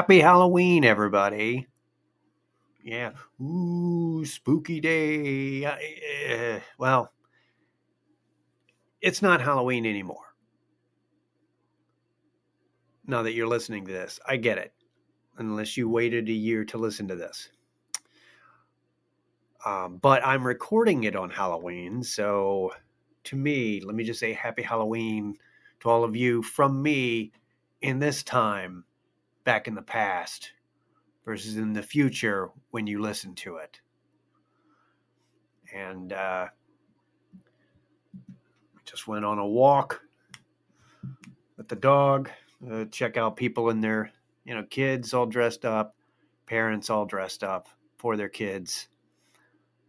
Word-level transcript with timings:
Happy 0.00 0.20
Halloween, 0.20 0.82
everybody. 0.82 1.66
Yeah. 2.82 3.10
Ooh, 3.38 4.24
spooky 4.24 4.80
day. 4.80 5.66
Uh, 5.66 6.60
well, 6.78 7.12
it's 9.02 9.20
not 9.20 9.42
Halloween 9.42 9.84
anymore. 9.84 10.34
Now 13.06 13.22
that 13.24 13.34
you're 13.34 13.46
listening 13.46 13.84
to 13.84 13.92
this, 13.92 14.18
I 14.26 14.38
get 14.38 14.56
it. 14.56 14.72
Unless 15.36 15.76
you 15.76 15.86
waited 15.86 16.30
a 16.30 16.32
year 16.32 16.64
to 16.64 16.78
listen 16.78 17.06
to 17.08 17.14
this. 17.14 17.50
Um, 19.66 19.98
but 19.98 20.24
I'm 20.24 20.46
recording 20.46 21.04
it 21.04 21.14
on 21.14 21.28
Halloween. 21.28 22.02
So 22.02 22.72
to 23.24 23.36
me, 23.36 23.82
let 23.82 23.94
me 23.94 24.04
just 24.04 24.20
say 24.20 24.32
happy 24.32 24.62
Halloween 24.62 25.34
to 25.80 25.90
all 25.90 26.04
of 26.04 26.16
you 26.16 26.42
from 26.42 26.82
me 26.82 27.32
in 27.82 27.98
this 27.98 28.22
time 28.22 28.84
back 29.50 29.66
in 29.66 29.74
the 29.74 29.82
past 29.82 30.52
versus 31.24 31.56
in 31.56 31.72
the 31.72 31.82
future 31.82 32.50
when 32.70 32.86
you 32.86 33.02
listen 33.02 33.34
to 33.34 33.56
it. 33.56 33.80
And 35.74 36.12
uh, 36.12 36.46
just 38.84 39.08
went 39.08 39.24
on 39.24 39.40
a 39.40 39.44
walk 39.44 40.02
with 41.56 41.66
the 41.66 41.74
dog, 41.74 42.30
uh, 42.70 42.84
check 42.92 43.16
out 43.16 43.34
people 43.34 43.70
in 43.70 43.80
their, 43.80 44.12
you 44.44 44.54
know, 44.54 44.62
kids 44.70 45.12
all 45.14 45.26
dressed 45.26 45.64
up, 45.64 45.96
parents 46.46 46.88
all 46.88 47.04
dressed 47.04 47.42
up 47.42 47.68
for 47.98 48.16
their 48.16 48.28
kids, 48.28 48.86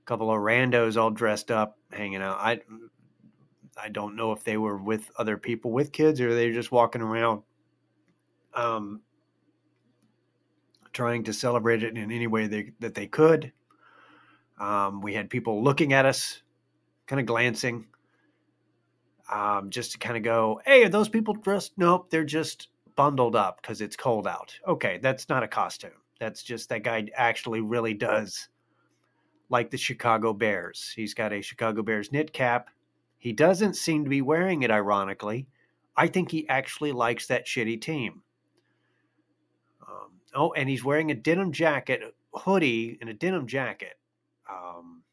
a 0.02 0.06
couple 0.06 0.32
of 0.32 0.38
randos 0.38 1.00
all 1.00 1.12
dressed 1.12 1.52
up, 1.52 1.78
hanging 1.92 2.24
out. 2.24 2.40
I 2.40 2.62
I 3.80 3.90
don't 3.90 4.16
know 4.16 4.32
if 4.32 4.44
they 4.44 4.58
were 4.58 4.80
with 4.80 5.12
other 5.20 5.38
people 5.38 5.70
with 5.70 5.92
kids 5.92 6.20
or 6.20 6.34
they're 6.34 6.52
just 6.52 6.72
walking 6.72 7.04
around. 7.04 7.44
Um, 8.56 9.02
trying 10.94 11.24
to 11.24 11.34
celebrate 11.34 11.84
it 11.84 11.98
in 11.98 12.12
any 12.12 12.28
way 12.28 12.48
they, 12.48 12.72
that 12.80 12.96
they 12.96 13.08
could. 13.08 13.52
Um, 14.60 15.02
we 15.02 15.14
had 15.14 15.30
people 15.30 15.64
looking 15.64 15.94
at 15.94 16.06
us, 16.06 16.42
kind 17.08 17.20
of 17.20 17.26
glancing, 17.26 17.88
um, 19.32 19.70
just 19.70 19.94
to 19.94 19.98
kind 19.98 20.18
of 20.18 20.24
go, 20.24 20.62
"Hey, 20.66 20.84
are 20.84 20.90
those 20.90 21.10
people 21.10 21.34
dressed?" 21.34 21.74
Nope, 21.78 22.10
they're 22.10 22.24
just 22.24 22.68
bundled 22.96 23.36
up 23.36 23.62
because 23.62 23.82
it's 23.82 23.96
cold 23.96 24.28
out. 24.28 24.58
Okay, 24.68 25.00
that's 25.02 25.30
not 25.30 25.44
a 25.44 25.48
costume. 25.48 25.92
That's 26.20 26.44
just 26.44 26.70
that 26.70 26.84
guy 26.84 27.08
actually 27.16 27.62
really 27.62 27.94
does 27.94 28.50
like 29.50 29.72
the 29.72 29.78
Chicago 29.78 30.34
Bears. 30.34 30.94
He's 30.96 31.14
got 31.14 31.34
a 31.34 31.42
Chicago 31.42 31.82
Bears 31.82 32.12
knit 32.12 32.32
cap. 32.32 32.70
He 33.18 33.34
doesn't 33.34 33.76
seem 33.76 34.04
to 34.04 34.10
be 34.10 34.22
wearing 34.22 34.64
it, 34.64 34.72
ironically. 34.72 35.48
I 35.96 36.08
think 36.08 36.32
he 36.32 36.48
actually 36.48 36.92
likes 36.92 37.28
that 37.28 37.46
shitty 37.46 37.82
team. 37.82 38.22
Oh, 40.34 40.54
and 40.54 40.70
he's 40.70 40.84
wearing 40.84 41.12
a 41.12 41.16
denim 41.16 41.52
jacket, 41.52 42.02
hoodie, 42.34 42.98
and 43.02 43.10
a 43.10 43.14
denim 43.14 43.48
jacket. 43.48 43.98
Um, 44.50 45.04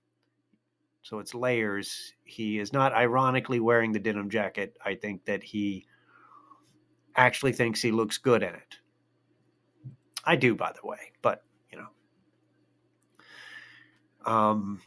so 1.03 1.19
it's 1.19 1.35
layers. 1.35 2.13
He 2.25 2.59
is 2.59 2.73
not 2.73 2.93
ironically 2.93 3.61
wearing 3.61 3.93
the 3.93 3.99
denim 3.99 4.31
jacket. 4.31 4.77
I 4.85 4.95
think 4.95 5.25
that 5.25 5.43
he 5.43 5.87
actually 7.17 7.53
thinks 7.53 7.83
he 7.83 7.91
looks 7.91 8.19
good 8.19 8.43
in 8.43 8.55
it. 8.55 8.79
I 10.25 10.37
do, 10.37 10.55
by 10.55 10.73
the 10.73 10.87
way, 10.87 11.13
but 11.23 11.43
you 11.73 11.79
know. 11.79 11.89
Um, 14.31 14.83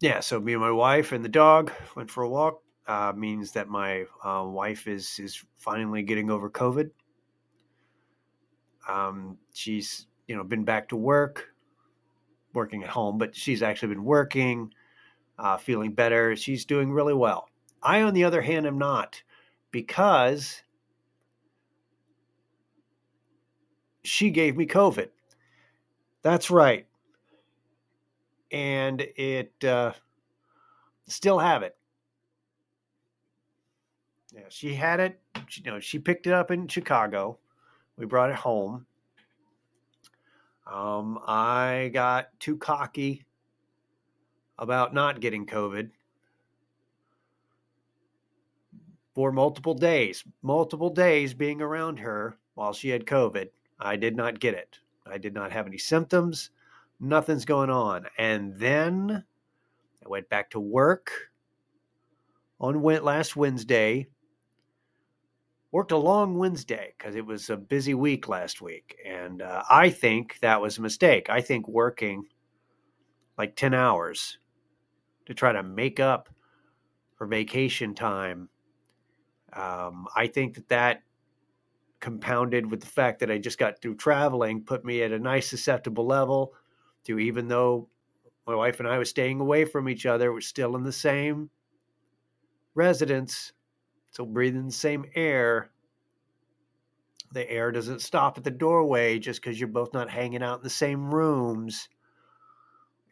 yeah, 0.00 0.20
so 0.20 0.40
me 0.40 0.52
and 0.54 0.62
my 0.62 0.70
wife 0.70 1.12
and 1.12 1.24
the 1.24 1.28
dog 1.28 1.70
went 1.94 2.10
for 2.10 2.22
a 2.22 2.28
walk. 2.28 2.62
Uh, 2.86 3.12
means 3.16 3.50
that 3.52 3.68
my 3.68 4.04
uh, 4.24 4.44
wife 4.44 4.86
is 4.86 5.18
is 5.18 5.44
finally 5.56 6.02
getting 6.02 6.30
over 6.30 6.48
COVID. 6.48 6.90
Um, 8.88 9.38
she's 9.52 10.06
you 10.26 10.36
know 10.36 10.44
been 10.44 10.64
back 10.64 10.88
to 10.88 10.96
work, 10.96 11.52
working 12.54 12.82
at 12.82 12.90
home, 12.90 13.18
but 13.18 13.34
she's 13.34 13.62
actually 13.62 13.88
been 13.88 14.04
working, 14.04 14.72
uh, 15.38 15.56
feeling 15.56 15.92
better. 15.92 16.36
She's 16.36 16.64
doing 16.64 16.92
really 16.92 17.14
well. 17.14 17.48
I, 17.82 18.02
on 18.02 18.14
the 18.14 18.24
other 18.24 18.40
hand, 18.40 18.66
am 18.66 18.78
not 18.78 19.22
because 19.70 20.62
she 24.02 24.30
gave 24.30 24.56
me 24.56 24.66
COVID. 24.66 25.08
That's 26.22 26.50
right. 26.50 26.86
And 28.50 29.00
it 29.00 29.52
uh, 29.64 29.92
still 31.06 31.38
have 31.38 31.62
it. 31.62 31.76
Yeah, 34.32 34.42
she 34.48 34.74
had 34.74 35.00
it. 35.00 35.20
She, 35.48 35.62
you 35.64 35.70
know, 35.70 35.80
she 35.80 35.98
picked 35.98 36.26
it 36.26 36.32
up 36.32 36.50
in 36.50 36.68
Chicago 36.68 37.38
we 37.96 38.06
brought 38.06 38.30
it 38.30 38.36
home. 38.36 38.86
Um, 40.66 41.18
I 41.26 41.90
got 41.94 42.28
too 42.40 42.56
cocky 42.56 43.24
about 44.58 44.94
not 44.94 45.20
getting 45.20 45.46
COVID 45.46 45.90
for 49.14 49.32
multiple 49.32 49.74
days, 49.74 50.24
multiple 50.42 50.90
days 50.90 51.34
being 51.34 51.62
around 51.62 51.98
her 51.98 52.36
while 52.54 52.72
she 52.72 52.88
had 52.88 53.06
COVID. 53.06 53.48
I 53.78 53.96
did 53.96 54.16
not 54.16 54.40
get 54.40 54.54
it. 54.54 54.78
I 55.06 55.18
did 55.18 55.34
not 55.34 55.52
have 55.52 55.66
any 55.66 55.78
symptoms. 55.78 56.50
Nothing's 56.98 57.44
going 57.44 57.70
on. 57.70 58.06
And 58.18 58.54
then 58.58 59.24
I 60.04 60.08
went 60.08 60.28
back 60.28 60.50
to 60.50 60.60
work 60.60 61.12
on 62.60 62.82
went 62.82 63.04
last 63.04 63.36
Wednesday 63.36 64.08
worked 65.72 65.92
a 65.92 65.96
long 65.96 66.38
Wednesday 66.38 66.94
because 66.96 67.16
it 67.16 67.26
was 67.26 67.50
a 67.50 67.56
busy 67.56 67.94
week 67.94 68.28
last 68.28 68.60
week. 68.60 68.96
And 69.04 69.42
uh, 69.42 69.62
I 69.68 69.90
think 69.90 70.38
that 70.40 70.60
was 70.60 70.78
a 70.78 70.82
mistake. 70.82 71.28
I 71.28 71.40
think 71.40 71.68
working 71.68 72.24
like 73.36 73.56
10 73.56 73.74
hours 73.74 74.38
to 75.26 75.34
try 75.34 75.52
to 75.52 75.62
make 75.62 76.00
up 76.00 76.28
for 77.16 77.26
vacation 77.26 77.94
time, 77.94 78.48
um, 79.52 80.06
I 80.14 80.26
think 80.26 80.54
that 80.54 80.68
that 80.68 81.02
compounded 82.00 82.70
with 82.70 82.80
the 82.80 82.86
fact 82.86 83.20
that 83.20 83.30
I 83.30 83.38
just 83.38 83.58
got 83.58 83.80
through 83.80 83.96
traveling 83.96 84.62
put 84.62 84.84
me 84.84 85.02
at 85.02 85.12
a 85.12 85.18
nice 85.18 85.48
susceptible 85.48 86.06
level 86.06 86.52
to 87.04 87.18
even 87.18 87.48
though 87.48 87.88
my 88.46 88.54
wife 88.54 88.78
and 88.80 88.88
I 88.88 88.98
was 88.98 89.10
staying 89.10 89.40
away 89.40 89.64
from 89.64 89.88
each 89.88 90.06
other, 90.06 90.32
we're 90.32 90.40
still 90.40 90.76
in 90.76 90.84
the 90.84 90.92
same 90.92 91.50
residence 92.74 93.52
so 94.16 94.24
breathing 94.24 94.64
the 94.64 94.72
same 94.72 95.04
air. 95.14 95.70
The 97.32 97.48
air 97.50 97.70
doesn't 97.70 98.00
stop 98.00 98.38
at 98.38 98.44
the 98.44 98.50
doorway 98.50 99.18
just 99.18 99.42
because 99.42 99.60
you're 99.60 99.68
both 99.68 99.92
not 99.92 100.08
hanging 100.08 100.42
out 100.42 100.60
in 100.60 100.64
the 100.64 100.70
same 100.70 101.14
rooms. 101.14 101.90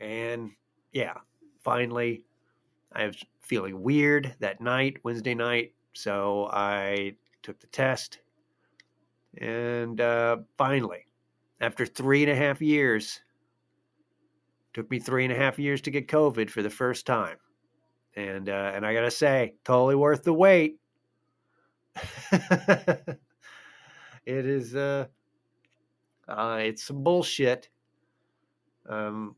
And 0.00 0.52
yeah, 0.92 1.18
finally, 1.62 2.22
I 2.90 3.06
was 3.08 3.22
feeling 3.42 3.82
weird 3.82 4.34
that 4.40 4.62
night, 4.62 4.96
Wednesday 5.02 5.34
night. 5.34 5.74
So 5.92 6.48
I 6.50 7.16
took 7.42 7.60
the 7.60 7.66
test. 7.66 8.20
And 9.36 10.00
uh, 10.00 10.38
finally, 10.56 11.06
after 11.60 11.84
three 11.84 12.22
and 12.22 12.32
a 12.32 12.36
half 12.36 12.62
years, 12.62 13.20
took 14.72 14.90
me 14.90 15.00
three 15.00 15.24
and 15.24 15.32
a 15.34 15.36
half 15.36 15.58
years 15.58 15.82
to 15.82 15.90
get 15.90 16.08
COVID 16.08 16.48
for 16.48 16.62
the 16.62 16.70
first 16.70 17.04
time. 17.04 17.36
And 18.16 18.48
uh, 18.48 18.72
and 18.74 18.86
I 18.86 18.94
gotta 18.94 19.10
say, 19.10 19.54
totally 19.64 19.96
worth 19.96 20.22
the 20.22 20.32
wait. 20.32 20.78
it 22.32 23.16
is 24.26 24.74
uh, 24.74 25.06
uh 26.28 26.58
it's 26.60 26.84
some 26.84 27.02
bullshit. 27.02 27.68
Um 28.88 29.36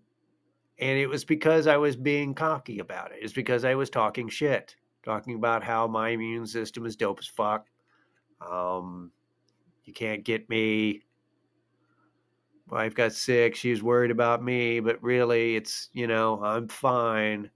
and 0.78 0.98
it 0.98 1.06
was 1.06 1.24
because 1.24 1.66
I 1.66 1.76
was 1.76 1.96
being 1.96 2.34
cocky 2.34 2.80
about 2.80 3.12
it. 3.12 3.18
It's 3.22 3.32
because 3.32 3.64
I 3.64 3.74
was 3.74 3.88
talking 3.88 4.28
shit, 4.28 4.76
talking 5.02 5.34
about 5.34 5.64
how 5.64 5.86
my 5.86 6.10
immune 6.10 6.46
system 6.46 6.84
is 6.84 6.96
dope 6.96 7.20
as 7.20 7.26
fuck. 7.26 7.66
Um 8.40 9.10
you 9.86 9.92
can't 9.92 10.24
get 10.24 10.48
me. 10.50 11.02
Wife 12.68 12.94
got 12.94 13.12
sick. 13.12 13.54
She 13.54 13.70
was 13.70 13.82
worried 13.82 14.10
about 14.10 14.42
me, 14.42 14.80
but 14.80 15.00
really, 15.02 15.54
it's 15.54 15.88
you 15.92 16.08
know 16.08 16.42
I'm 16.42 16.66
fine. 16.66 17.48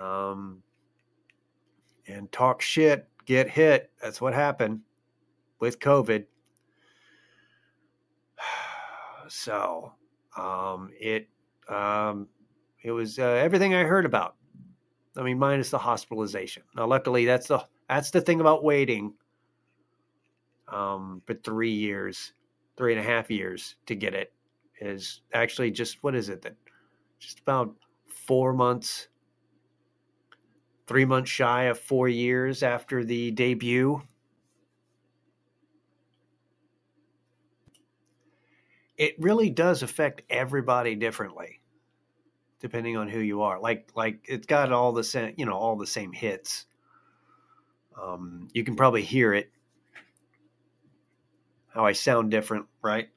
Um, 0.00 0.62
and 2.06 2.30
talk 2.32 2.62
shit 2.62 3.08
get 3.26 3.48
hit. 3.48 3.90
That's 4.02 4.20
what 4.20 4.34
happened 4.34 4.80
with 5.58 5.78
COVID. 5.78 6.24
So 9.28 9.94
um, 10.36 10.90
it 11.00 11.26
um, 11.66 12.28
it 12.82 12.90
was 12.90 13.18
uh, 13.18 13.22
everything 13.22 13.74
I 13.74 13.84
heard 13.84 14.04
about. 14.04 14.36
I 15.16 15.22
mean, 15.22 15.38
minus 15.38 15.70
the 15.70 15.78
hospitalization. 15.78 16.64
Now, 16.76 16.86
luckily, 16.86 17.24
that's 17.24 17.48
the 17.48 17.64
that's 17.88 18.10
the 18.10 18.20
thing 18.20 18.40
about 18.40 18.64
waiting 18.64 19.14
um, 20.68 21.22
for 21.26 21.34
three 21.34 21.72
years, 21.72 22.32
three 22.76 22.92
and 22.92 23.00
a 23.00 23.04
half 23.04 23.30
years 23.30 23.76
to 23.86 23.94
get 23.94 24.14
it 24.14 24.32
is 24.80 25.20
actually 25.32 25.70
just 25.70 26.02
what 26.02 26.14
is 26.14 26.28
it 26.28 26.42
that 26.42 26.56
just 27.18 27.38
about 27.40 27.72
four 28.08 28.52
months 28.52 29.08
three 30.92 31.04
months 31.04 31.30
shy 31.30 31.64
of 31.64 31.78
four 31.78 32.08
years 32.08 32.62
after 32.62 33.04
the 33.04 33.30
debut. 33.30 34.02
it 39.02 39.16
really 39.18 39.50
does 39.50 39.82
affect 39.82 40.22
everybody 40.30 40.94
differently 40.94 41.60
depending 42.60 42.96
on 42.96 43.08
who 43.08 43.18
you 43.18 43.42
are. 43.42 43.58
Like 43.58 43.90
like 43.96 44.24
it's 44.28 44.46
got 44.46 44.70
all 44.70 44.92
the 44.92 45.02
same, 45.02 45.34
you 45.36 45.44
know, 45.44 45.54
all 45.54 45.74
the 45.76 45.88
same 45.88 46.12
hits. 46.12 46.66
Um, 48.00 48.46
you 48.52 48.62
can 48.62 48.76
probably 48.76 49.02
hear 49.02 49.34
it 49.34 49.50
how 51.74 51.84
I 51.84 51.92
sound 51.92 52.30
different, 52.30 52.66
right? 52.80 53.08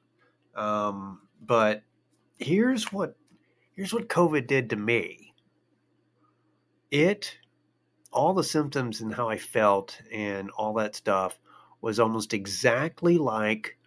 Um, 0.56 1.20
but 1.40 1.84
here's 2.40 2.92
what 2.92 3.14
here's 3.76 3.92
what 3.92 4.08
COVID 4.08 4.48
did 4.48 4.70
to 4.70 4.76
me. 4.76 5.32
It 6.90 7.38
all 8.16 8.32
the 8.32 8.42
symptoms 8.42 9.02
and 9.02 9.14
how 9.14 9.28
I 9.28 9.36
felt 9.36 10.00
and 10.10 10.50
all 10.50 10.72
that 10.74 10.96
stuff 10.96 11.38
was 11.82 12.00
almost 12.00 12.32
exactly 12.32 13.18
like 13.18 13.78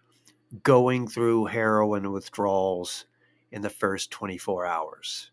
going 0.62 1.08
through 1.08 1.46
heroin 1.46 2.12
withdrawals 2.12 3.06
in 3.50 3.60
the 3.60 3.70
first 3.70 4.10
24 4.12 4.64
hours. 4.64 5.30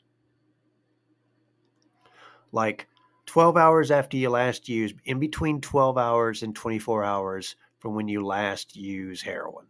Like 2.52 2.88
12 3.28 3.56
hours 3.56 3.92
after 3.92 4.18
you 4.18 4.32
last 4.32 4.68
used, 4.68 4.96
in 5.06 5.20
between 5.20 5.62
12 5.62 5.98
hours 5.98 6.42
and 6.42 6.56
24 6.56 7.04
hours 7.04 7.56
from 7.78 7.94
when 7.94 8.08
you 8.08 8.26
last 8.26 8.76
use 8.76 9.22
heroin. 9.22 9.68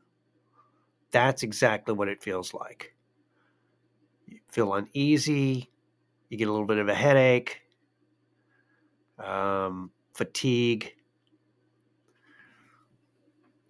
That's 1.12 1.44
exactly 1.44 1.94
what 1.94 2.08
it 2.08 2.24
feels 2.24 2.54
like. 2.54 2.96
You 4.26 4.40
feel 4.50 4.74
uneasy, 4.74 5.70
you 6.30 6.38
get 6.38 6.48
a 6.48 6.52
little 6.52 6.68
bit 6.68 6.78
of 6.78 6.88
a 6.88 6.96
headache, 6.96 7.62
um, 9.20 9.92
fatigue, 10.14 10.94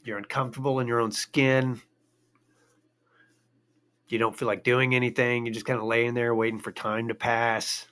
you're 0.04 0.18
uncomfortable 0.18 0.80
in 0.80 0.88
your 0.88 1.02
own 1.02 1.12
skin. 1.12 1.82
You 4.08 4.18
don't 4.18 4.38
feel 4.38 4.48
like 4.48 4.64
doing 4.64 4.96
anything. 4.96 5.46
You're 5.46 5.54
just 5.54 5.66
kind 5.66 5.80
of 5.80 5.86
laying 5.86 6.14
there 6.14 6.34
waiting 6.34 6.60
for 6.60 6.72
time 6.72 7.10
to 7.10 7.16
pass. 7.16 7.88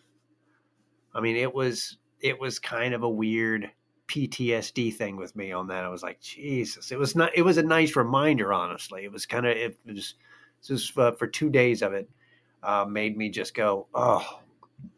I 1.13 1.19
mean, 1.19 1.35
it 1.35 1.53
was 1.53 1.97
it 2.21 2.39
was 2.39 2.57
kind 2.57 2.93
of 2.93 3.03
a 3.03 3.09
weird 3.09 3.69
PTSD 4.07 4.93
thing 4.93 5.17
with 5.17 5.35
me 5.35 5.51
on 5.51 5.67
that. 5.67 5.83
I 5.83 5.89
was 5.89 6.03
like, 6.03 6.21
Jesus, 6.21 6.91
it 6.91 6.99
was 6.99 7.15
not. 7.15 7.31
It 7.35 7.41
was 7.41 7.57
a 7.57 7.63
nice 7.63 7.95
reminder, 7.95 8.53
honestly. 8.53 9.03
It 9.03 9.11
was 9.11 9.25
kind 9.25 9.45
of 9.45 9.57
it 9.57 9.77
was 9.85 10.15
just 10.65 10.97
uh, 10.97 11.11
for 11.11 11.27
two 11.27 11.49
days 11.49 11.81
of 11.81 11.93
it 11.93 12.09
uh, 12.63 12.85
made 12.87 13.17
me 13.17 13.29
just 13.29 13.53
go, 13.53 13.87
oh 13.93 14.39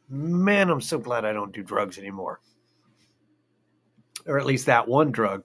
man, 0.09 0.69
I'm 0.69 0.81
so 0.81 0.97
glad 0.97 1.25
I 1.25 1.33
don't 1.33 1.53
do 1.53 1.63
drugs 1.63 1.97
anymore, 1.97 2.39
or 4.25 4.39
at 4.39 4.45
least 4.45 4.65
that 4.65 4.87
one 4.87 5.11
drug 5.11 5.43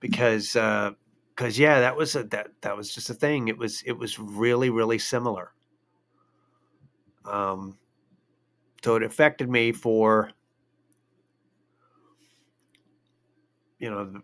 because 0.00 0.52
because 0.52 1.58
uh, 1.58 1.62
yeah, 1.62 1.80
that 1.80 1.96
was 1.96 2.16
a, 2.16 2.24
that 2.24 2.48
that 2.62 2.76
was 2.76 2.94
just 2.94 3.10
a 3.10 3.14
thing. 3.14 3.48
It 3.48 3.58
was 3.58 3.82
it 3.82 3.92
was 3.92 4.18
really 4.18 4.70
really 4.70 4.98
similar. 4.98 5.52
Um, 7.24 7.76
so 8.82 8.96
it 8.96 9.02
affected 9.02 9.48
me 9.48 9.72
for 9.72 10.30
you 13.78 13.90
know 13.90 14.22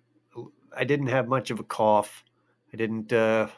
I 0.76 0.84
didn't 0.84 1.08
have 1.08 1.28
much 1.28 1.50
of 1.50 1.60
a 1.60 1.64
cough. 1.64 2.24
I 2.72 2.76
didn't 2.76 3.12
uh, 3.12 3.48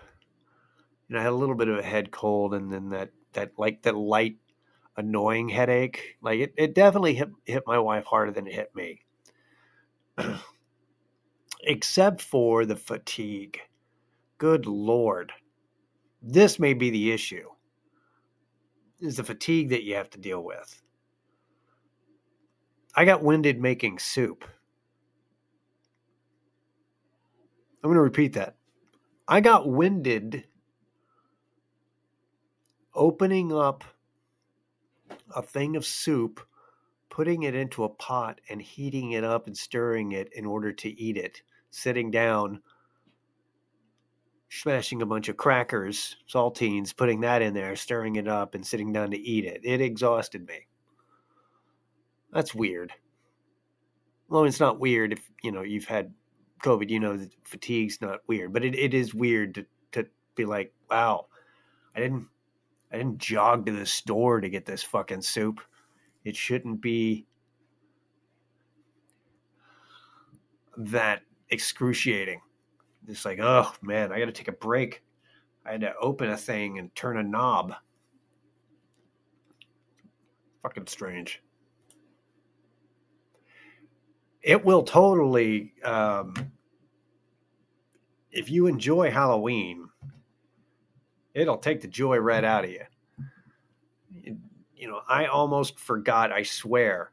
you 1.08 1.14
know 1.14 1.20
I 1.20 1.22
had 1.22 1.32
a 1.32 1.36
little 1.36 1.54
bit 1.54 1.68
of 1.68 1.78
a 1.78 1.82
head 1.82 2.10
cold 2.10 2.54
and 2.54 2.72
then 2.72 2.90
that 2.90 3.10
that 3.32 3.52
like 3.58 3.82
that 3.82 3.96
light 3.96 4.36
annoying 4.98 5.48
headache. 5.48 6.18
Like 6.20 6.40
it, 6.40 6.54
it 6.58 6.74
definitely 6.74 7.14
hit 7.14 7.30
hit 7.46 7.62
my 7.66 7.78
wife 7.78 8.04
harder 8.04 8.32
than 8.32 8.46
it 8.46 8.52
hit 8.52 8.74
me. 8.74 9.00
except 11.62 12.20
for 12.20 12.66
the 12.66 12.76
fatigue. 12.76 13.60
Good 14.38 14.66
Lord. 14.66 15.32
This 16.22 16.58
may 16.58 16.74
be 16.74 16.90
the 16.90 17.12
issue. 17.12 17.48
Is 19.00 19.16
the 19.16 19.24
fatigue 19.24 19.70
that 19.70 19.84
you 19.84 19.94
have 19.94 20.10
to 20.10 20.18
deal 20.18 20.42
with. 20.42 20.82
I 22.96 23.04
got 23.04 23.22
winded 23.22 23.60
making 23.60 24.00
soup. 24.00 24.44
I'm 27.82 27.90
going 27.90 27.94
to 27.94 28.00
repeat 28.00 28.32
that. 28.32 28.56
I 29.28 29.40
got 29.40 29.68
winded 29.68 30.44
opening 32.94 33.52
up 33.52 33.84
a 35.34 35.42
thing 35.42 35.76
of 35.76 35.86
soup, 35.86 36.40
putting 37.10 37.44
it 37.44 37.54
into 37.54 37.84
a 37.84 37.88
pot, 37.88 38.40
and 38.48 38.60
heating 38.60 39.12
it 39.12 39.24
up 39.24 39.46
and 39.46 39.56
stirring 39.56 40.12
it 40.12 40.32
in 40.34 40.44
order 40.44 40.72
to 40.72 41.00
eat 41.00 41.16
it 41.16 41.42
sitting 41.70 42.10
down, 42.10 42.60
smashing 44.50 45.02
a 45.02 45.06
bunch 45.06 45.28
of 45.28 45.36
crackers, 45.36 46.16
saltines, 46.28 46.96
putting 46.96 47.20
that 47.20 47.42
in 47.42 47.54
there, 47.54 47.76
stirring 47.76 48.16
it 48.16 48.28
up, 48.28 48.54
and 48.54 48.66
sitting 48.66 48.92
down 48.92 49.10
to 49.10 49.18
eat 49.18 49.44
it. 49.44 49.60
It 49.64 49.80
exhausted 49.80 50.46
me. 50.46 50.66
That's 52.32 52.54
weird. 52.54 52.92
Well, 54.28 54.44
it's 54.44 54.60
not 54.60 54.80
weird 54.80 55.12
if 55.12 55.30
you 55.42 55.52
know 55.52 55.62
you've 55.62 55.86
had 55.86 56.12
COVID. 56.62 56.90
You 56.90 57.00
know 57.00 57.16
that 57.16 57.32
fatigue's 57.44 58.00
not 58.00 58.20
weird, 58.26 58.52
but 58.52 58.64
it, 58.64 58.74
it 58.74 58.92
is 58.92 59.14
weird 59.14 59.54
to 59.54 59.66
to 59.92 60.06
be 60.34 60.44
like, 60.44 60.72
wow, 60.90 61.26
I 61.96 62.00
didn't 62.00 62.26
I 62.92 62.96
didn't 62.96 63.18
jog 63.18 63.66
to 63.66 63.72
the 63.72 63.86
store 63.86 64.40
to 64.40 64.48
get 64.48 64.64
this 64.64 64.82
fucking 64.82 65.22
soup. 65.22 65.60
It 66.24 66.36
shouldn't 66.36 66.80
be 66.80 67.26
that 70.76 71.22
excruciating. 71.50 72.40
It's 73.06 73.24
like, 73.24 73.40
oh 73.40 73.72
man, 73.82 74.12
I 74.12 74.18
got 74.18 74.26
to 74.26 74.32
take 74.32 74.48
a 74.48 74.52
break. 74.52 75.02
I 75.64 75.72
had 75.72 75.80
to 75.82 75.94
open 76.00 76.30
a 76.30 76.36
thing 76.36 76.78
and 76.78 76.94
turn 76.94 77.18
a 77.18 77.22
knob. 77.22 77.74
Fucking 80.62 80.86
strange. 80.86 81.42
It 84.42 84.64
will 84.64 84.82
totally, 84.82 85.74
um, 85.84 86.34
if 88.30 88.50
you 88.50 88.66
enjoy 88.66 89.10
Halloween, 89.10 89.87
it'll 91.38 91.58
take 91.58 91.80
the 91.80 91.88
joy 91.88 92.18
right 92.18 92.44
out 92.44 92.64
of 92.64 92.70
you. 92.70 92.84
You 94.74 94.88
know, 94.88 95.00
I 95.08 95.26
almost 95.26 95.78
forgot, 95.78 96.32
I 96.32 96.42
swear, 96.42 97.10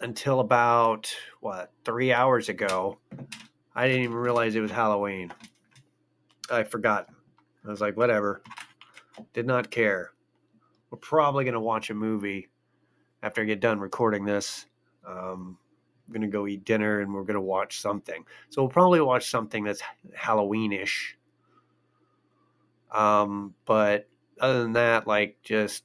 until 0.00 0.40
about 0.40 1.12
what 1.40 1.72
three 1.84 2.12
hours 2.12 2.48
ago. 2.48 2.98
I 3.74 3.86
didn't 3.86 4.02
even 4.02 4.16
realize 4.16 4.54
it 4.54 4.60
was 4.60 4.70
Halloween. 4.70 5.32
I 6.50 6.64
forgot. 6.64 7.08
I 7.64 7.68
was 7.68 7.80
like, 7.80 7.96
whatever. 7.96 8.42
Did 9.34 9.46
not 9.46 9.70
care. 9.70 10.12
We're 10.90 10.98
probably 10.98 11.44
going 11.44 11.54
to 11.54 11.60
watch 11.60 11.90
a 11.90 11.94
movie 11.94 12.48
after 13.22 13.42
I 13.42 13.44
get 13.44 13.60
done 13.60 13.78
recording 13.78 14.24
this. 14.24 14.66
Um, 15.06 15.58
I'm 16.06 16.12
going 16.12 16.22
to 16.22 16.28
go 16.28 16.46
eat 16.46 16.64
dinner 16.64 17.00
and 17.00 17.12
we're 17.12 17.24
going 17.24 17.34
to 17.34 17.40
watch 17.40 17.80
something. 17.80 18.24
So 18.48 18.62
we'll 18.62 18.70
probably 18.70 19.00
watch 19.00 19.30
something 19.30 19.64
that's 19.64 19.82
Halloweenish. 20.16 21.14
Um, 22.90 23.54
but 23.64 24.08
other 24.40 24.62
than 24.62 24.72
that, 24.74 25.06
like 25.06 25.38
just 25.42 25.84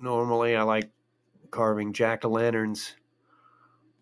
normally 0.00 0.56
I 0.56 0.62
like 0.62 0.90
carving 1.50 1.92
jack 1.92 2.24
o' 2.24 2.28
lanterns 2.28 2.94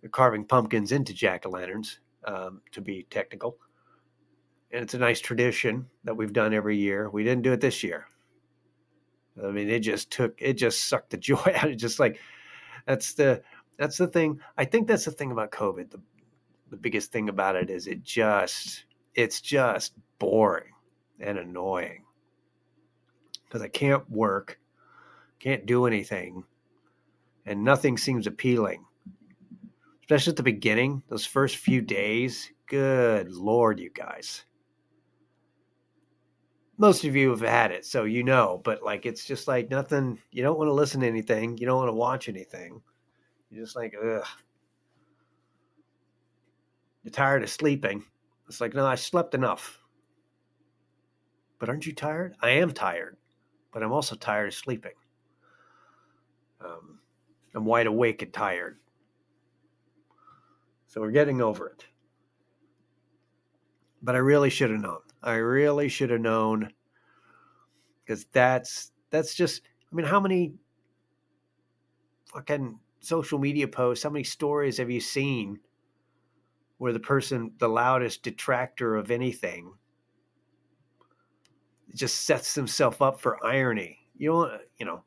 carving 0.09 0.45
pumpkins 0.45 0.93
into 0.93 1.15
jack 1.15 1.47
o' 1.47 1.51
lanterns, 1.51 2.01
um, 2.25 2.61
to 2.73 2.81
be 2.81 3.07
technical. 3.11 3.59
And 4.73 4.83
it's 4.83 4.95
a 4.95 4.99
nice 4.99 5.21
tradition 5.21 5.87
that 6.05 6.17
we've 6.17 6.33
done 6.33 6.53
every 6.53 6.77
year. 6.77 7.09
We 7.09 7.25
didn't 7.25 7.43
do 7.43 7.53
it 7.53 7.61
this 7.61 7.83
year. 7.83 8.07
I 9.43 9.51
mean, 9.51 9.69
it 9.69 9.81
just 9.81 10.11
took 10.11 10.35
it 10.39 10.55
just 10.55 10.89
sucked 10.89 11.11
the 11.11 11.17
joy 11.19 11.53
out. 11.55 11.65
Of 11.65 11.73
it 11.73 11.77
just 11.77 12.01
like 12.01 12.19
that's 12.87 13.15
the 13.15 13.43
that's 13.79 13.99
the 13.99 14.09
thing. 14.09 14.41
I 14.57 14.65
think 14.65 14.89
that's 14.89 15.05
the 15.05 15.11
thing 15.11 15.33
about 15.33 15.51
COVID. 15.51 15.91
The 15.91 16.01
the 16.71 16.77
biggest 16.77 17.13
thing 17.13 17.29
about 17.29 17.57
it 17.57 17.71
is 17.71 17.87
it 17.87 18.03
just 18.03 18.85
it's 19.15 19.41
just 19.41 19.95
boring 20.19 20.73
and 21.21 21.39
annoying 21.39 22.03
because 23.57 23.65
I 23.65 23.69
can't 23.69 24.09
work, 24.11 24.59
can't 25.39 25.67
do 25.67 25.87
anything, 25.87 26.45
and 27.45 27.65
nothing 27.65 27.97
seems 27.97 28.27
appealing 28.27 28.85
especially 30.07 30.31
at 30.31 30.37
the 30.37 30.43
beginning, 30.43 31.03
those 31.09 31.27
first 31.27 31.57
few 31.57 31.81
days. 31.81 32.53
Good 32.69 33.33
Lord, 33.33 33.81
you 33.81 33.91
guys. 33.91 34.45
Most 36.79 37.05
of 37.05 37.17
you 37.17 37.31
have 37.31 37.41
had 37.41 37.73
it, 37.73 37.85
so 37.85 38.05
you 38.05 38.23
know, 38.23 38.61
but 38.63 38.85
like 38.85 39.05
it's 39.05 39.25
just 39.25 39.49
like 39.49 39.69
nothing. 39.69 40.19
You 40.31 40.45
don't 40.45 40.59
want 40.59 40.69
to 40.69 40.75
listen 40.75 41.01
to 41.01 41.09
anything. 41.09 41.59
You 41.59 41.67
don't 41.67 41.79
want 41.79 41.89
to 41.89 41.95
watch 41.95 42.29
anything. 42.29 42.81
You're 43.51 43.65
just 43.65 43.75
like, 43.75 43.95
ugh. 44.01 44.25
You're 47.03 47.11
tired 47.13 47.43
of 47.43 47.51
sleeping. 47.51 48.05
It's 48.49 48.61
like, 48.61 48.75
no, 48.75 48.87
I 48.87 48.95
slept 48.95 49.35
enough. 49.35 49.81
But 51.59 51.69
aren't 51.69 51.87
you 51.87 51.95
tired? 51.95 52.37
I 52.43 52.51
am 52.51 52.71
tired, 52.71 53.17
but 53.77 53.83
I'm 53.83 53.93
also 53.93 54.17
tired 54.17 54.49
of 54.49 54.55
sleeping. 54.55 54.95
Um, 56.65 56.99
I'm 57.55 57.67
wide 57.67 57.87
awake 57.87 58.23
and 58.23 58.33
tired. 58.33 58.79
So 60.87 61.03
we're 61.03 61.11
getting 61.11 61.43
over 61.43 61.69
it. 61.69 61.85
but 64.01 64.15
I 64.15 64.19
really 64.19 64.49
should 64.49 64.71
have 64.71 64.81
known. 64.81 65.01
I 65.23 65.35
really 65.35 65.91
should 65.91 66.09
have 66.09 66.23
known 66.23 66.73
because 68.03 68.25
that's 68.33 68.93
that's 69.11 69.35
just. 69.35 69.61
I 69.93 69.95
mean, 69.95 70.07
how 70.07 70.21
many 70.21 70.55
fucking 72.33 72.79
social 73.01 73.39
media 73.39 73.69
posts? 73.69 74.05
How 74.05 74.11
many 74.11 74.25
stories 74.25 74.79
have 74.79 74.91
you 74.91 75.01
seen 75.01 75.59
where 76.79 76.95
the 76.95 77.01
person, 77.01 77.53
the 77.59 77.69
loudest 77.69 78.23
detractor 78.23 78.97
of 78.97 79.11
anything, 79.11 79.75
just 81.95 82.23
sets 82.23 82.55
himself 82.55 83.03
up 83.03 83.21
for 83.21 83.45
irony? 83.45 83.99
You 84.17 84.31
know, 84.31 84.59
you 84.79 84.87
know. 84.87 85.03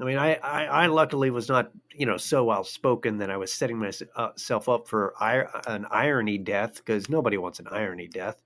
I 0.00 0.04
mean, 0.04 0.16
I, 0.18 0.34
I, 0.34 0.64
I 0.64 0.86
luckily 0.86 1.30
was 1.30 1.48
not, 1.48 1.72
you 1.92 2.06
know, 2.06 2.16
so 2.16 2.44
well 2.44 2.62
spoken 2.62 3.18
that 3.18 3.30
I 3.30 3.36
was 3.36 3.52
setting 3.52 3.78
myself 3.78 4.68
up 4.68 4.86
for 4.86 5.12
an 5.66 5.86
irony 5.90 6.38
death 6.38 6.76
because 6.76 7.08
nobody 7.08 7.36
wants 7.36 7.58
an 7.58 7.66
irony 7.68 8.06
death. 8.06 8.40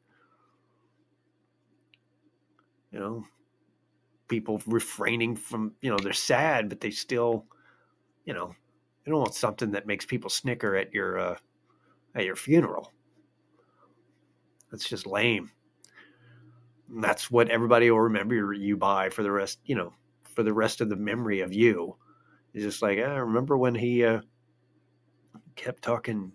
You 2.90 3.00
know, 3.00 3.24
people 4.28 4.62
refraining 4.66 5.36
from, 5.36 5.72
you 5.82 5.90
know, 5.90 5.98
they're 5.98 6.14
sad, 6.14 6.70
but 6.70 6.80
they 6.80 6.90
still, 6.90 7.44
you 8.24 8.32
know, 8.32 8.54
they 9.04 9.10
don't 9.10 9.20
want 9.20 9.34
something 9.34 9.72
that 9.72 9.86
makes 9.86 10.06
people 10.06 10.30
snicker 10.30 10.74
at 10.76 10.94
your 10.94 11.18
uh, 11.18 11.36
at 12.14 12.24
your 12.24 12.36
funeral. 12.36 12.92
That's 14.72 14.88
just 14.88 15.06
lame. 15.06 15.52
That's 16.88 17.30
what 17.30 17.50
everybody 17.50 17.90
will 17.90 18.00
remember 18.00 18.52
you 18.52 18.76
by 18.76 19.10
for 19.10 19.22
the 19.22 19.30
rest, 19.30 19.60
you 19.64 19.76
know, 19.76 19.92
for 20.34 20.42
the 20.42 20.52
rest 20.52 20.80
of 20.80 20.88
the 20.88 20.96
memory 20.96 21.40
of 21.40 21.52
you. 21.52 21.96
It's 22.54 22.64
just 22.64 22.82
like, 22.82 22.98
I 22.98 23.02
ah, 23.02 23.16
remember 23.18 23.56
when 23.56 23.74
he 23.74 24.04
uh, 24.04 24.22
kept 25.54 25.82
talking 25.82 26.32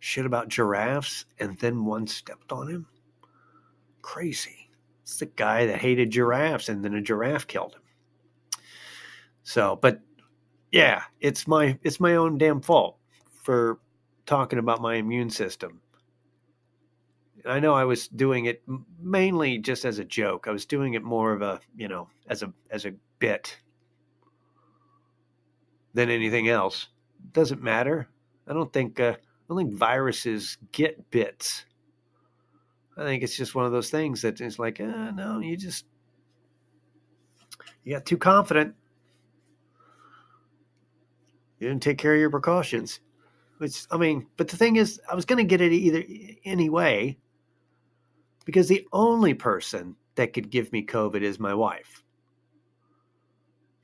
shit 0.00 0.26
about 0.26 0.48
giraffes 0.48 1.26
and 1.38 1.58
then 1.58 1.84
one 1.84 2.06
stepped 2.06 2.50
on 2.50 2.68
him? 2.68 2.86
Crazy. 4.02 4.70
It's 5.02 5.18
the 5.18 5.26
guy 5.26 5.66
that 5.66 5.78
hated 5.78 6.10
giraffes 6.10 6.68
and 6.68 6.84
then 6.84 6.94
a 6.94 7.02
giraffe 7.02 7.46
killed 7.46 7.74
him. 7.74 8.60
So, 9.42 9.76
but 9.76 10.00
yeah, 10.72 11.02
it's 11.20 11.46
my 11.46 11.78
it's 11.82 12.00
my 12.00 12.16
own 12.16 12.38
damn 12.38 12.60
fault 12.60 12.98
for 13.42 13.78
talking 14.26 14.58
about 14.58 14.80
my 14.80 14.96
immune 14.96 15.30
system. 15.30 15.80
I 17.46 17.60
know 17.60 17.74
I 17.74 17.84
was 17.84 18.08
doing 18.08 18.46
it 18.46 18.62
mainly 19.00 19.58
just 19.58 19.84
as 19.84 19.98
a 19.98 20.04
joke. 20.04 20.46
I 20.48 20.50
was 20.50 20.66
doing 20.66 20.94
it 20.94 21.02
more 21.02 21.32
of 21.32 21.42
a, 21.42 21.60
you 21.76 21.88
know, 21.88 22.08
as 22.28 22.42
a 22.42 22.52
as 22.70 22.84
a 22.84 22.94
bit 23.18 23.56
than 25.94 26.10
anything 26.10 26.48
else. 26.48 26.88
Doesn't 27.32 27.62
matter. 27.62 28.08
I 28.48 28.52
don't 28.52 28.72
think 28.72 29.00
uh, 29.00 29.14
I 29.16 29.44
don't 29.48 29.58
think 29.58 29.74
viruses 29.74 30.58
get 30.72 31.10
bits. 31.10 31.64
I 32.96 33.04
think 33.04 33.22
it's 33.22 33.36
just 33.36 33.54
one 33.54 33.66
of 33.66 33.72
those 33.72 33.90
things 33.90 34.22
that 34.22 34.40
is 34.40 34.58
like, 34.58 34.80
uh, 34.80 35.10
no, 35.10 35.40
you 35.40 35.56
just 35.56 35.84
you 37.84 37.94
got 37.94 38.06
too 38.06 38.16
confident. 38.16 38.74
You 41.58 41.68
didn't 41.68 41.82
take 41.82 41.98
care 41.98 42.14
of 42.14 42.20
your 42.20 42.30
precautions. 42.30 43.00
Which 43.58 43.86
I 43.90 43.96
mean, 43.96 44.26
but 44.36 44.48
the 44.48 44.56
thing 44.56 44.76
is, 44.76 45.00
I 45.10 45.14
was 45.14 45.24
going 45.24 45.38
to 45.38 45.44
get 45.44 45.60
it 45.60 45.72
either 45.72 46.04
anyway, 46.44 47.16
because 48.46 48.68
the 48.68 48.86
only 48.92 49.34
person 49.34 49.96
that 50.14 50.32
could 50.32 50.48
give 50.48 50.72
me 50.72 50.86
COVID 50.86 51.20
is 51.20 51.38
my 51.38 51.52
wife. 51.52 52.02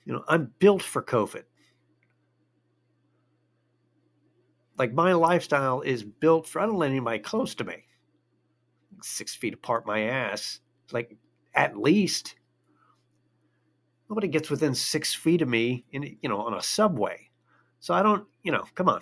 You 0.06 0.14
know, 0.14 0.24
I'm 0.28 0.52
built 0.58 0.82
for 0.82 1.02
COVID. 1.02 1.42
Like 4.78 4.94
my 4.94 5.12
lifestyle 5.12 5.82
is 5.82 6.02
built 6.02 6.48
for, 6.48 6.60
I 6.60 6.66
don't 6.66 6.78
let 6.78 6.90
anybody 6.90 7.18
close 7.18 7.54
to 7.56 7.64
me. 7.64 7.84
Six 9.02 9.34
feet 9.34 9.52
apart 9.52 9.84
my 9.84 10.02
ass. 10.02 10.60
Like 10.92 11.16
at 11.54 11.76
least. 11.76 12.36
Nobody 14.08 14.28
gets 14.28 14.48
within 14.48 14.74
six 14.74 15.14
feet 15.14 15.42
of 15.42 15.48
me 15.48 15.84
in, 15.92 16.16
you 16.22 16.28
know, 16.28 16.38
on 16.38 16.54
a 16.54 16.62
subway. 16.62 17.30
So 17.80 17.94
I 17.94 18.02
don't, 18.02 18.26
you 18.42 18.52
know, 18.52 18.64
come 18.74 18.88
on. 18.88 19.00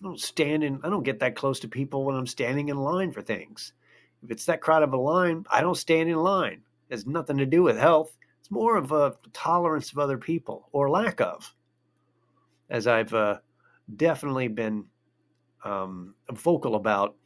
I 0.00 0.02
don't 0.02 0.20
stand 0.20 0.64
in, 0.64 0.80
I 0.82 0.90
don't 0.90 1.04
get 1.04 1.20
that 1.20 1.36
close 1.36 1.60
to 1.60 1.68
people 1.68 2.04
when 2.04 2.16
I'm 2.16 2.26
standing 2.26 2.68
in 2.68 2.76
line 2.76 3.12
for 3.12 3.22
things. 3.22 3.72
If 4.24 4.30
it's 4.30 4.46
that 4.46 4.62
crowd 4.62 4.82
of 4.82 4.94
a 4.94 4.96
line, 4.96 5.44
I 5.52 5.60
don't 5.60 5.76
stand 5.76 6.08
in 6.08 6.16
line. 6.16 6.62
It 6.88 6.94
has 6.94 7.06
nothing 7.06 7.36
to 7.36 7.46
do 7.46 7.62
with 7.62 7.78
health. 7.78 8.16
It's 8.40 8.50
more 8.50 8.76
of 8.76 8.90
a 8.90 9.16
tolerance 9.34 9.92
of 9.92 9.98
other 9.98 10.16
people 10.16 10.68
or 10.72 10.88
lack 10.88 11.20
of, 11.20 11.54
as 12.70 12.86
I've 12.86 13.12
uh, 13.12 13.38
definitely 13.96 14.48
been 14.48 14.86
um, 15.64 16.14
vocal 16.32 16.74
about 16.74 17.16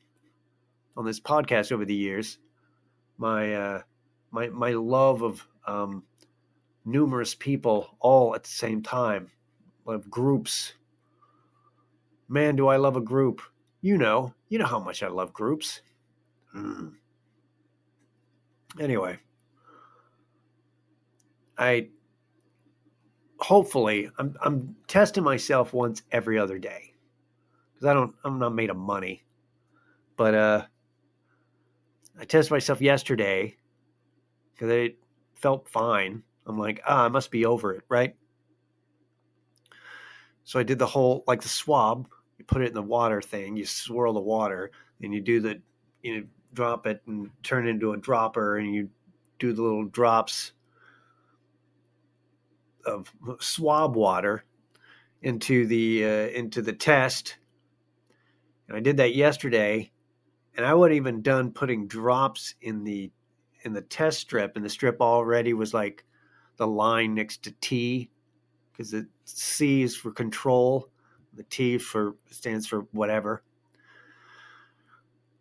on 0.97 1.05
this 1.05 1.21
podcast 1.21 1.71
over 1.71 1.85
the 1.85 1.95
years. 1.95 2.38
My 3.17 3.55
uh, 3.55 3.83
my 4.33 4.49
my 4.49 4.73
love 4.73 5.23
of 5.23 5.47
um, 5.67 6.02
numerous 6.85 7.35
people 7.35 7.97
all 8.00 8.35
at 8.35 8.43
the 8.43 8.50
same 8.50 8.83
time, 8.83 9.31
of 9.87 10.11
groups. 10.11 10.75
Man, 12.28 12.57
do 12.57 12.69
I 12.69 12.76
love 12.76 12.97
a 12.97 13.00
group! 13.00 13.40
You 13.81 13.97
know, 13.97 14.35
you 14.49 14.59
know 14.59 14.67
how 14.67 14.81
much 14.81 15.02
I 15.02 15.09
love 15.09 15.33
groups. 15.33 15.81
Mm. 16.57 16.93
Anyway, 18.81 19.19
I 21.57 21.88
hopefully 23.38 24.11
I'm 24.19 24.37
I'm 24.43 24.76
testing 24.87 25.25
myself 25.25 25.73
once 25.73 26.02
every 26.12 26.38
other 26.38 26.59
day 26.59 26.95
because 27.75 27.87
I 27.87 27.95
don't 27.95 28.14
I'm 28.25 28.38
not 28.38 28.55
made 28.55 28.71
of 28.71 28.76
money, 28.76 29.25
but 30.17 30.35
uh, 30.35 30.64
I 32.19 32.25
tested 32.25 32.50
myself 32.50 32.81
yesterday 32.81 33.57
because 34.55 34.71
it 34.71 34.99
felt 35.35 35.69
fine. 35.69 36.23
I'm 36.47 36.59
like, 36.59 36.81
ah, 36.87 37.05
I 37.05 37.09
must 37.09 37.31
be 37.31 37.45
over 37.45 37.75
it, 37.75 37.83
right? 37.88 38.17
So 40.45 40.59
I 40.59 40.62
did 40.62 40.78
the 40.78 40.87
whole 40.87 41.25
like 41.26 41.43
the 41.43 41.49
swab. 41.49 42.09
You 42.38 42.45
put 42.45 42.62
it 42.62 42.69
in 42.69 42.75
the 42.75 42.83
water 42.83 43.21
thing. 43.21 43.57
You 43.57 43.67
swirl 43.67 44.14
the 44.14 44.21
water, 44.21 44.71
and 45.02 45.12
you 45.12 45.21
do 45.21 45.40
the 45.40 45.61
you 46.02 46.17
know 46.17 46.26
drop 46.52 46.87
it 46.87 47.02
and 47.07 47.31
turn 47.43 47.67
it 47.67 47.71
into 47.71 47.93
a 47.93 47.97
dropper, 47.97 48.57
and 48.57 48.75
you 48.75 48.90
do 49.38 49.52
the 49.52 49.62
little 49.62 49.85
drops 49.85 50.52
of 52.85 53.12
swab 53.40 53.95
water 53.95 54.45
into 55.23 55.67
the 55.67 56.05
uh, 56.05 56.28
into 56.28 56.62
the 56.62 56.73
test. 56.73 57.37
And 58.67 58.76
I 58.76 58.81
did 58.81 58.99
that 58.99 59.14
yesterday, 59.14 59.90
and 60.57 60.64
I 60.64 60.75
wasn't 60.75 60.97
even 60.97 61.23
done 61.23 61.52
putting 61.52 61.87
drops 61.87 62.55
in 62.61 62.85
the 62.85 63.11
in 63.62 63.73
the 63.73 63.83
test 63.83 64.21
strip, 64.21 64.57
and 64.57 64.64
the 64.64 64.71
strip 64.71 65.00
already 65.00 65.52
was 65.52 65.75
like 65.75 66.05
the 66.57 66.67
line 66.67 67.14
next 67.14 67.43
to 67.45 67.52
T, 67.61 68.11
because 68.73 68.90
the 68.90 69.07
C 69.25 69.83
is 69.83 69.97
for 69.97 70.11
control, 70.11 70.88
the 71.35 71.45
T 71.45 71.78
for 71.78 72.17
stands 72.31 72.67
for 72.67 72.87
whatever. 72.93 73.43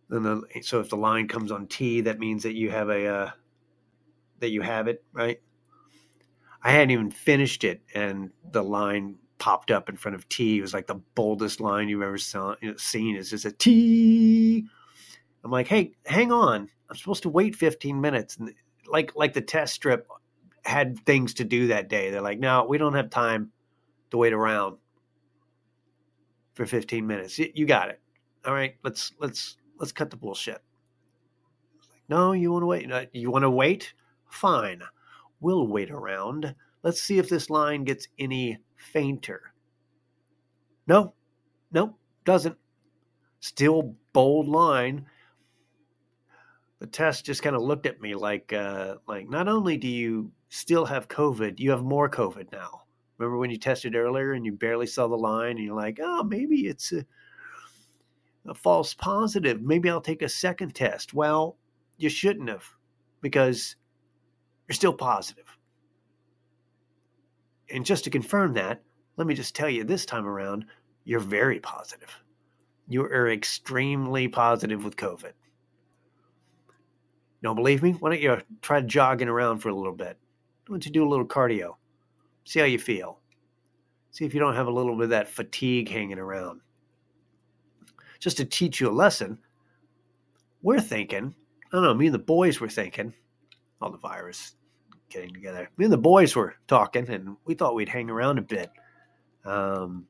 Then 0.09 0.23
the, 0.23 0.41
so 0.61 0.79
if 0.79 0.89
the 0.89 0.97
line 0.97 1.27
comes 1.27 1.51
on 1.51 1.67
T, 1.67 2.01
that 2.01 2.19
means 2.19 2.43
that 2.43 2.55
you 2.55 2.69
have 2.69 2.89
a 2.89 3.07
uh, 3.07 3.31
that 4.39 4.49
you 4.49 4.61
have 4.61 4.87
it 4.87 5.03
right. 5.13 5.41
I 6.63 6.71
hadn't 6.71 6.91
even 6.91 7.11
finished 7.11 7.63
it, 7.63 7.81
and 7.93 8.31
the 8.51 8.63
line 8.63 9.17
popped 9.37 9.71
up 9.71 9.89
in 9.89 9.95
front 9.95 10.15
of 10.15 10.27
T. 10.29 10.57
It 10.57 10.61
was 10.61 10.73
like 10.73 10.87
the 10.87 11.01
boldest 11.15 11.61
line 11.61 11.89
you've 11.89 12.01
ever 12.01 12.17
saw, 12.17 12.55
you 12.61 12.71
know, 12.71 12.77
seen. 12.77 13.15
It's 13.15 13.29
just 13.29 13.45
a 13.45 13.51
T. 13.51 14.65
I'm 15.43 15.51
like, 15.51 15.67
hey, 15.67 15.93
hang 16.05 16.31
on. 16.31 16.69
I'm 16.89 16.95
supposed 16.95 17.23
to 17.23 17.29
wait 17.29 17.55
15 17.55 17.99
minutes. 17.99 18.37
And 18.37 18.53
like 18.87 19.13
like 19.15 19.33
the 19.33 19.41
test 19.41 19.73
strip 19.73 20.07
had 20.63 20.99
things 21.05 21.35
to 21.35 21.43
do 21.43 21.67
that 21.67 21.89
day. 21.89 22.11
They're 22.11 22.21
like, 22.21 22.39
no, 22.39 22.65
we 22.67 22.77
don't 22.77 22.95
have 22.95 23.09
time 23.09 23.51
to 24.11 24.17
wait 24.17 24.33
around 24.33 24.77
for 26.53 26.65
15 26.65 27.05
minutes. 27.05 27.39
You 27.39 27.65
got 27.65 27.89
it. 27.89 28.01
All 28.45 28.53
right, 28.53 28.75
let's 28.83 29.13
let's 29.19 29.57
let's 29.79 29.91
cut 29.91 30.09
the 30.09 30.17
bullshit. 30.17 30.61
Like, 31.91 32.03
no, 32.09 32.33
you 32.33 32.51
want 32.51 32.63
to 32.63 32.67
wait? 32.67 33.09
You 33.13 33.31
want 33.31 33.43
to 33.43 33.49
wait? 33.49 33.93
Fine. 34.29 34.81
We'll 35.39 35.67
wait 35.67 35.91
around. 35.91 36.53
Let's 36.83 37.01
see 37.01 37.19
if 37.19 37.29
this 37.29 37.49
line 37.49 37.83
gets 37.83 38.07
any 38.19 38.59
fainter. 38.75 39.53
No, 40.87 41.13
no, 41.71 41.95
doesn't. 42.25 42.57
Still 43.39 43.95
bold 44.13 44.47
line. 44.47 45.05
The 46.79 46.87
test 46.87 47.25
just 47.25 47.43
kind 47.43 47.55
of 47.55 47.61
looked 47.61 47.85
at 47.85 48.01
me 48.01 48.15
like, 48.15 48.53
uh, 48.53 48.95
like 49.07 49.29
not 49.29 49.47
only 49.47 49.77
do 49.77 49.87
you 49.87 50.31
still 50.49 50.85
have 50.85 51.07
COVID, 51.07 51.59
you 51.59 51.71
have 51.71 51.83
more 51.83 52.09
COVID 52.09 52.51
now. 52.51 52.83
Remember 53.17 53.37
when 53.37 53.49
you 53.49 53.57
tested 53.57 53.95
earlier 53.95 54.33
and 54.33 54.45
you 54.45 54.53
barely 54.53 54.85
saw 54.85 55.07
the 55.07 55.15
line 55.15 55.57
and 55.57 55.65
you're 55.65 55.75
like, 55.75 55.99
oh, 56.01 56.23
maybe 56.23 56.67
it's 56.67 56.91
a, 56.91 57.05
a 58.47 58.53
false 58.53 58.93
positive. 58.93 59.61
Maybe 59.61 59.89
I'll 59.89 60.01
take 60.01 60.21
a 60.21 60.29
second 60.29 60.73
test. 60.73 61.13
Well, 61.13 61.57
you 61.97 62.09
shouldn't 62.09 62.49
have 62.49 62.65
because 63.21 63.75
you're 64.67 64.75
still 64.75 64.93
positive. 64.93 65.45
And 67.69 67.85
just 67.85 68.05
to 68.05 68.09
confirm 68.09 68.53
that, 68.53 68.81
let 69.17 69.27
me 69.27 69.33
just 69.33 69.55
tell 69.55 69.69
you 69.69 69.83
this 69.83 70.05
time 70.05 70.25
around, 70.25 70.65
you're 71.03 71.19
very 71.19 71.59
positive. 71.59 72.09
you 72.87 73.03
are 73.03 73.29
extremely 73.29 74.27
positive 74.27 74.83
with 74.83 74.95
COVID. 74.95 75.33
Don't 77.43 77.55
believe 77.55 77.83
me? 77.83 77.91
Why 77.91 78.09
don't 78.09 78.21
you 78.21 78.37
try 78.61 78.81
jogging 78.81 79.27
around 79.27 79.59
for 79.59 79.69
a 79.69 79.75
little 79.75 79.93
bit? 79.93 80.17
Why 80.67 80.73
don't 80.73 80.85
you 80.85 80.91
do 80.91 81.05
a 81.05 81.09
little 81.09 81.25
cardio? 81.25 81.75
See 82.45 82.59
how 82.59 82.65
you 82.65 82.79
feel. 82.79 83.19
See 84.11 84.25
if 84.25 84.33
you 84.33 84.39
don't 84.39 84.55
have 84.55 84.67
a 84.67 84.71
little 84.71 84.95
bit 84.95 85.05
of 85.05 85.09
that 85.11 85.29
fatigue 85.29 85.89
hanging 85.89 86.17
around. 86.17 86.61
Just 88.19 88.37
to 88.37 88.45
teach 88.45 88.79
you 88.79 88.89
a 88.89 88.91
lesson, 88.91 89.37
we're 90.61 90.81
thinking, 90.81 91.33
I 91.65 91.69
don't 91.71 91.83
know, 91.83 91.93
me 91.93 92.07
and 92.07 92.15
the 92.15 92.19
boys 92.19 92.59
were 92.59 92.69
thinking, 92.69 93.13
all 93.81 93.91
the 93.91 93.97
virus 93.97 94.55
getting 95.09 95.33
together. 95.33 95.69
Me 95.77 95.85
and 95.85 95.93
the 95.93 95.97
boys 95.97 96.35
were 96.35 96.55
talking, 96.67 97.09
and 97.09 97.37
we 97.45 97.53
thought 97.53 97.75
we'd 97.75 97.89
hang 97.89 98.09
around 98.09 98.37
a 98.37 98.41
bit. 98.41 98.69
Um, 99.45 100.05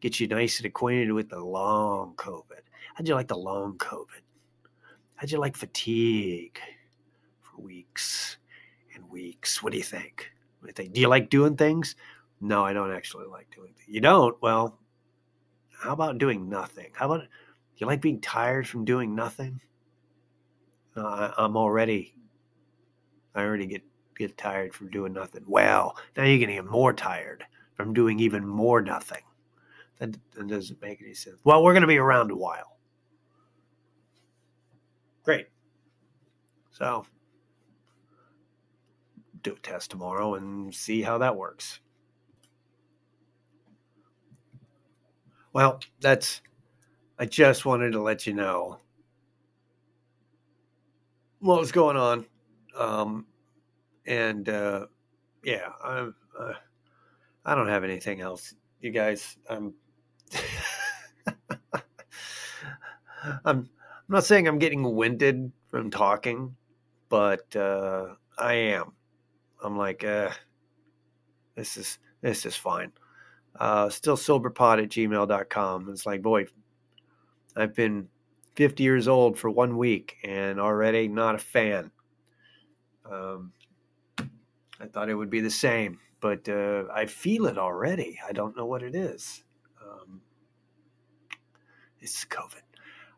get 0.00 0.20
you 0.20 0.28
nice 0.28 0.58
and 0.58 0.66
acquainted 0.66 1.12
with 1.12 1.28
the 1.28 1.40
long 1.40 2.14
COVID. 2.16 2.62
How'd 2.94 3.08
you 3.08 3.14
like 3.14 3.28
the 3.28 3.36
long 3.36 3.76
COVID? 3.78 4.22
How'd 5.16 5.32
you 5.32 5.38
like 5.38 5.56
fatigue 5.56 6.58
for 7.40 7.60
weeks 7.60 8.36
and 8.94 9.08
weeks? 9.10 9.62
What 9.62 9.72
do 9.72 9.78
you 9.78 9.84
think? 9.84 10.30
What 10.60 10.66
do 10.66 10.68
you 10.70 10.84
think? 10.84 10.94
Do 10.94 11.00
you 11.00 11.08
like 11.08 11.30
doing 11.30 11.56
things? 11.56 11.96
No, 12.40 12.64
I 12.64 12.72
don't 12.72 12.92
actually 12.92 13.26
like 13.26 13.48
doing 13.54 13.72
things. 13.74 13.88
You 13.88 14.00
don't? 14.00 14.40
Well, 14.40 14.78
how 15.78 15.92
about 15.92 16.18
doing 16.18 16.48
nothing? 16.48 16.90
How 16.92 17.06
about 17.06 17.26
you 17.76 17.86
like 17.86 18.00
being 18.00 18.20
tired 18.20 18.66
from 18.66 18.84
doing 18.84 19.14
nothing? 19.14 19.60
Uh, 20.96 21.30
I'm 21.38 21.56
already, 21.56 22.14
I 23.34 23.42
already 23.42 23.66
get 23.66 23.82
get 24.16 24.36
tired 24.36 24.74
from 24.74 24.90
doing 24.90 25.12
nothing. 25.12 25.44
Well, 25.46 25.96
now 26.16 26.24
you're 26.24 26.38
going 26.38 26.48
to 26.48 26.54
get 26.54 26.66
more 26.66 26.92
tired 26.92 27.44
from 27.74 27.94
doing 27.94 28.18
even 28.18 28.44
more 28.44 28.82
nothing. 28.82 29.22
That, 29.98 30.16
that 30.34 30.48
doesn't 30.48 30.82
make 30.82 31.00
any 31.00 31.14
sense. 31.14 31.38
Well, 31.44 31.62
we're 31.62 31.72
going 31.72 31.82
to 31.82 31.86
be 31.86 31.98
around 31.98 32.32
a 32.32 32.36
while. 32.36 32.78
Great. 35.22 35.46
So, 36.72 37.06
do 39.42 39.52
a 39.52 39.58
test 39.60 39.90
tomorrow 39.90 40.34
and 40.34 40.74
see 40.74 41.02
how 41.02 41.18
that 41.18 41.36
works. 41.36 41.80
Well, 45.58 45.80
that's, 46.00 46.40
I 47.18 47.24
just 47.24 47.66
wanted 47.66 47.90
to 47.90 48.00
let 48.00 48.28
you 48.28 48.32
know 48.32 48.78
what 51.40 51.58
was 51.58 51.72
going 51.72 51.96
on. 51.96 52.26
Um, 52.76 53.26
and, 54.06 54.48
uh, 54.48 54.86
yeah, 55.42 55.70
I'm, 55.82 56.14
uh, 56.38 56.52
I 57.44 57.56
don't 57.56 57.66
have 57.66 57.82
anything 57.82 58.20
else. 58.20 58.54
You 58.80 58.92
guys, 58.92 59.36
I'm, 59.50 59.74
I'm, 61.64 61.80
I'm 63.44 63.68
not 64.08 64.22
saying 64.22 64.46
I'm 64.46 64.60
getting 64.60 64.94
winded 64.94 65.50
from 65.72 65.90
talking, 65.90 66.54
but 67.08 67.56
uh, 67.56 68.14
I 68.38 68.54
am. 68.54 68.92
I'm 69.64 69.76
like, 69.76 70.04
uh, 70.04 70.30
this 71.56 71.76
is 71.76 71.98
this 72.20 72.46
is 72.46 72.54
fine. 72.54 72.92
Uh, 73.58 73.88
still 73.88 74.16
soberpod 74.16 74.82
at 74.82 74.88
gmail.com. 74.88 75.88
It's 75.90 76.06
like, 76.06 76.22
boy, 76.22 76.46
I've 77.56 77.74
been 77.74 78.08
50 78.54 78.82
years 78.82 79.08
old 79.08 79.38
for 79.38 79.50
one 79.50 79.76
week 79.76 80.16
and 80.24 80.60
already 80.60 81.08
not 81.08 81.34
a 81.34 81.38
fan. 81.38 81.90
Um, 83.10 83.52
I 84.80 84.86
thought 84.86 85.08
it 85.08 85.14
would 85.14 85.30
be 85.30 85.40
the 85.40 85.50
same, 85.50 85.98
but 86.20 86.48
uh, 86.48 86.84
I 86.92 87.06
feel 87.06 87.46
it 87.46 87.58
already. 87.58 88.18
I 88.26 88.32
don't 88.32 88.56
know 88.56 88.66
what 88.66 88.82
it 88.82 88.94
is. 88.94 89.42
Um, 89.82 90.20
it's 92.00 92.24
COVID. 92.24 92.62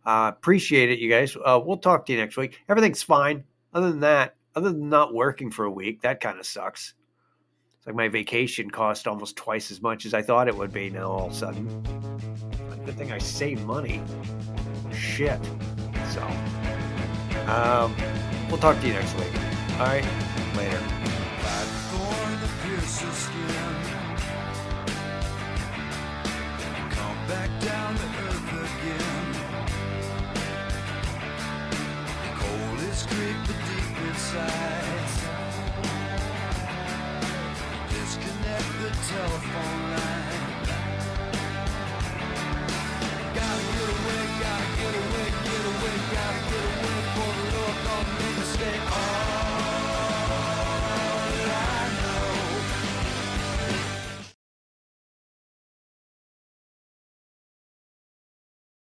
Uh, 0.07 0.33
appreciate 0.35 0.91
it, 0.91 0.99
you 0.99 1.11
guys. 1.11 1.37
Uh, 1.37 1.61
we'll 1.63 1.77
talk 1.77 2.07
to 2.07 2.13
you 2.13 2.19
next 2.19 2.37
week. 2.37 2.61
Everything's 2.69 3.03
fine. 3.03 3.45
Other 3.75 3.91
than 3.91 4.01
that, 4.01 4.37
other 4.55 4.71
than 4.71 4.89
not 4.89 5.15
working 5.15 5.51
for 5.51 5.67
a 5.67 5.71
week, 5.71 6.01
that 6.03 6.21
kind 6.21 6.39
of 6.39 6.47
sucks. 6.47 6.95
It's 7.81 7.87
like 7.87 7.97
my 7.97 8.09
vacation 8.09 8.71
cost 8.71 9.09
almost 9.09 9.37
twice 9.37 9.71
as 9.71 9.81
much 9.81 10.05
as 10.05 10.13
I 10.13 10.21
thought 10.21 10.49
it 10.49 10.55
would 10.55 10.71
be 10.71 10.91
now 10.91 11.07
all 11.07 11.27
of 11.29 11.33
a 11.33 11.35
sudden. 11.35 11.83
Good 12.85 12.99
thing 12.99 13.11
I 13.11 13.17
saved 13.17 13.65
money. 13.65 14.03
Shit. 14.93 15.41
So, 16.11 16.23
um, 17.47 17.97
we'll 18.51 18.59
talk 18.59 18.79
to 18.83 18.87
you 18.87 18.93
next 18.93 19.15
week. 19.15 19.33
All 19.79 19.87
right. 19.87 20.30